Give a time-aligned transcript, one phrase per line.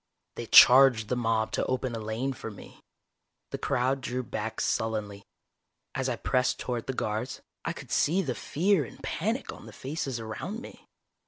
[0.33, 2.81] They charged the mob to open a lane for me.
[3.51, 5.27] The crowd drew back sullenly.
[5.93, 9.71] As I pressed toward the guards, I could see the fear and panic on the
[9.73, 10.87] faces around me.